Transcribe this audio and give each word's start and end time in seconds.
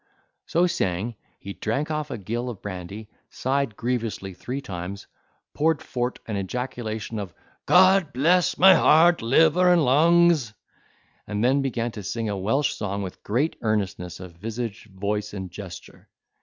So 0.47 0.65
saying, 0.65 1.13
he 1.37 1.53
drank 1.53 1.91
off 1.91 2.09
a 2.09 2.17
gill 2.17 2.49
of 2.49 2.59
brandy 2.63 3.07
sighed 3.29 3.75
grievously 3.77 4.33
three 4.33 4.59
times, 4.59 5.05
poured 5.53 5.83
fort 5.83 6.17
an 6.25 6.35
ejaculation 6.37 7.19
of 7.19 7.35
"Cot 7.67 8.11
pless 8.15 8.57
my 8.57 8.73
heart, 8.73 9.21
liver, 9.21 9.71
and 9.71 9.85
lungs!" 9.85 10.55
and 11.27 11.43
then 11.43 11.61
began 11.61 11.91
to 11.91 12.01
sing 12.01 12.29
a 12.29 12.35
Welsh 12.35 12.73
song 12.73 13.03
with 13.03 13.21
great 13.21 13.57
earnestness 13.61 14.19
of 14.19 14.31
visage, 14.31 14.87
voice, 14.91 15.35
and 15.35 15.51
gesture. 15.51 16.09